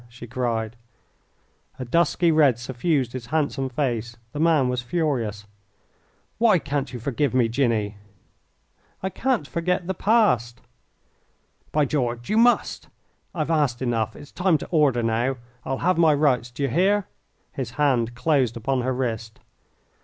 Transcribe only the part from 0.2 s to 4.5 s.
cried. A dusky red suffused his handsome face. The